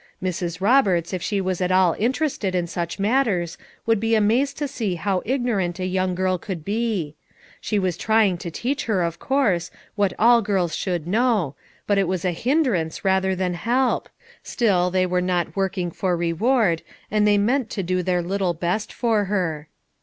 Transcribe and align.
Mrs. 0.19 0.59
Roberts 0.61 1.13
if 1.13 1.21
she 1.21 1.39
was 1.39 1.61
at 1.61 1.71
all 1.71 1.93
in 1.93 2.11
terested 2.11 2.55
in 2.55 2.65
such 2.65 2.97
matters 2.97 3.55
would 3.85 3.99
be 3.99 4.15
amazed 4.15 4.57
to 4.57 4.67
see 4.67 4.95
how 4.95 5.21
ignorant 5.25 5.77
a 5.79 5.85
young 5.85 6.15
girl 6.15 6.39
could 6.39 6.65
be; 6.65 7.13
she 7.59 7.77
was 7.77 7.97
trying 7.97 8.39
to 8.39 8.49
teach 8.49 8.85
her, 8.85 9.03
of 9.03 9.19
course, 9.19 9.69
what 9.93 10.13
all 10.17 10.41
girls 10.41 10.73
should 10.75 11.05
know, 11.05 11.53
but 11.85 11.99
it 11.99 12.07
was 12.07 12.25
a 12.25 12.31
hindrance, 12.31 13.05
rather 13.05 13.35
than 13.35 13.53
help; 13.53 14.09
still, 14.41 14.89
they 14.89 15.05
were 15.05 15.21
not 15.21 15.55
working 15.55 15.91
for 15.91 16.17
reward, 16.17 16.81
and 17.11 17.27
they 17.27 17.37
meant 17.37 17.69
to 17.69 17.83
do 17.83 18.01
their 18.01 18.23
little 18.23 18.55
best 18.55 18.91
for 18.91 19.25
her. 19.25 19.67